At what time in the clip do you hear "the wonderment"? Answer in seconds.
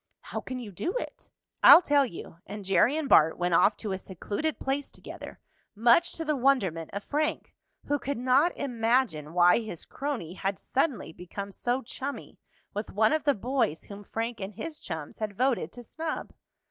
6.25-6.89